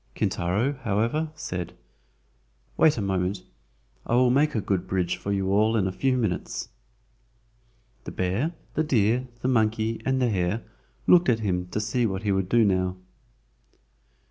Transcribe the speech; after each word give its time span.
Kintaro, 0.15 0.73
however, 0.81 1.29
said: 1.35 1.73
"Wait 2.75 2.97
a 2.97 3.03
moment. 3.03 3.43
I 4.07 4.15
will 4.15 4.31
make 4.31 4.55
a 4.55 4.59
good 4.59 4.87
bridge 4.87 5.15
for 5.15 5.31
you 5.31 5.51
all 5.51 5.77
in 5.77 5.85
a 5.85 5.91
few 5.91 6.17
minutes." 6.17 6.69
The 8.05 8.11
bear, 8.11 8.53
the 8.73 8.83
deer, 8.83 9.27
the 9.41 9.47
monkey 9.47 10.01
and 10.03 10.19
the 10.19 10.29
hare 10.31 10.63
looked 11.05 11.29
at 11.29 11.41
him 11.41 11.67
to 11.67 11.79
see 11.79 12.07
what 12.07 12.23
he 12.23 12.31
would 12.31 12.49
do 12.49 12.65
now. 12.65 12.95